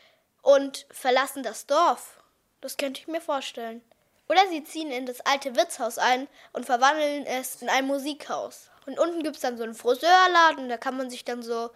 und 0.41 0.87
verlassen 0.89 1.43
das 1.43 1.67
Dorf. 1.67 2.19
Das 2.61 2.77
könnte 2.77 2.99
ich 2.99 3.07
mir 3.07 3.21
vorstellen. 3.21 3.81
Oder 4.27 4.41
sie 4.49 4.63
ziehen 4.63 4.89
in 4.89 5.05
das 5.05 5.21
alte 5.21 5.55
Wirtshaus 5.55 5.99
ein 5.99 6.27
und 6.51 6.65
verwandeln 6.65 7.27
es 7.27 7.61
in 7.61 7.69
ein 7.69 7.85
Musikhaus. 7.85 8.71
Und 8.87 8.97
unten 8.97 9.21
gibt 9.21 9.35
es 9.35 9.43
dann 9.43 9.57
so 9.57 9.63
einen 9.63 9.75
Friseurladen, 9.75 10.67
da 10.67 10.77
kann 10.77 10.97
man 10.97 11.11
sich 11.11 11.23
dann 11.23 11.43
so, 11.43 11.69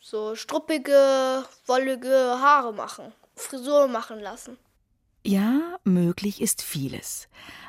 so 0.00 0.36
struppige, 0.36 1.44
wollige 1.66 2.38
Haare 2.40 2.72
machen, 2.72 3.12
Frisur 3.34 3.88
machen 3.88 4.20
lassen. 4.20 4.58
Ja, 5.24 5.78
möglich 5.82 6.40
ist 6.40 6.62
vieles. 6.62 7.28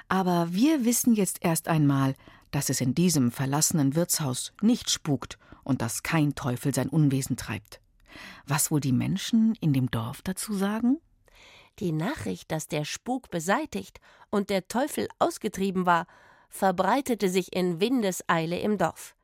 Aber 0.10 0.48
wir 0.52 0.86
wissen 0.86 1.16
jetzt 1.16 1.40
erst 1.42 1.68
einmal, 1.68 2.14
dass 2.54 2.70
es 2.70 2.82
in 2.82 2.94
diesem 2.94 3.32
verlassenen 3.32 3.96
Wirtshaus 3.96 4.54
nicht 4.62 4.89
spukt 4.89 5.39
und 5.63 5.82
dass 5.82 6.04
kein 6.04 6.36
Teufel 6.36 6.74
sein 6.74 6.88
Unwesen 6.88 7.36
treibt. 7.36 7.82
Was 8.46 8.70
wohl 8.70 8.80
die 8.80 8.92
Menschen 8.92 9.56
in 9.60 9.74
dem 9.74 9.89
Dorf 9.89 10.22
dazu 10.22 10.54
sagen? 10.54 11.00
Die 11.80 11.92
Nachricht, 11.92 12.52
dass 12.52 12.68
der 12.68 12.86
Spuk 12.86 13.32
beseitigt 13.32 14.00
und 14.30 14.52
der 14.52 14.68
Teufel 14.68 15.08
ausgetrieben 15.18 15.88
war, 15.88 16.06
verbreitete 16.48 17.28
sich 17.28 17.56
in 17.56 17.80
Windeseile 17.80 18.60
im 18.60 18.78
Dorf. 18.78 19.16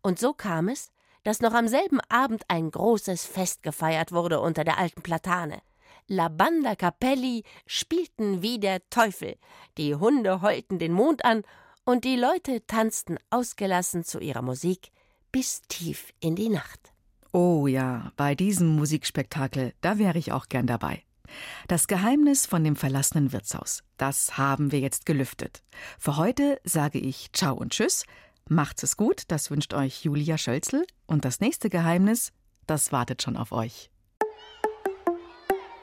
Und 0.00 0.20
so 0.20 0.32
kam 0.32 0.68
es, 0.68 0.92
dass 1.24 1.40
noch 1.40 1.52
am 1.52 1.66
selben 1.66 1.98
Abend 2.08 2.44
ein 2.46 2.70
großes 2.70 3.26
Fest 3.26 3.64
gefeiert 3.64 4.12
wurde 4.12 4.40
unter 4.40 4.62
der 4.62 4.78
alten 4.78 5.02
Platane. 5.02 5.60
La 6.06 6.28
Banda 6.28 6.76
Capelli 6.76 7.42
spielten 7.66 8.42
wie 8.42 8.60
der 8.60 8.88
Teufel, 8.90 9.36
die 9.76 9.96
Hunde 9.96 10.40
heulten 10.40 10.78
den 10.78 10.92
Mond 10.92 11.24
an 11.24 11.42
und 11.90 12.04
die 12.04 12.14
Leute 12.14 12.64
tanzten 12.68 13.16
ausgelassen 13.30 14.04
zu 14.04 14.20
ihrer 14.20 14.42
Musik 14.42 14.92
bis 15.32 15.62
tief 15.62 16.12
in 16.20 16.36
die 16.36 16.48
Nacht. 16.48 16.92
Oh 17.32 17.66
ja, 17.66 18.12
bei 18.16 18.36
diesem 18.36 18.68
Musikspektakel, 18.68 19.74
da 19.80 19.98
wäre 19.98 20.16
ich 20.16 20.30
auch 20.30 20.46
gern 20.48 20.68
dabei. 20.68 21.02
Das 21.66 21.88
Geheimnis 21.88 22.46
von 22.46 22.62
dem 22.62 22.76
verlassenen 22.76 23.32
Wirtshaus, 23.32 23.82
das 23.96 24.38
haben 24.38 24.70
wir 24.70 24.78
jetzt 24.78 25.04
gelüftet. 25.04 25.64
Für 25.98 26.16
heute 26.16 26.60
sage 26.62 27.00
ich 27.00 27.32
Ciao 27.32 27.56
und 27.56 27.72
Tschüss. 27.72 28.04
Macht's 28.48 28.84
es 28.84 28.96
gut, 28.96 29.24
das 29.28 29.50
wünscht 29.50 29.74
euch 29.74 30.04
Julia 30.04 30.38
Schölzel. 30.38 30.86
Und 31.06 31.24
das 31.24 31.40
nächste 31.40 31.70
Geheimnis, 31.70 32.32
das 32.66 32.92
wartet 32.92 33.22
schon 33.22 33.36
auf 33.36 33.50
euch. 33.50 33.90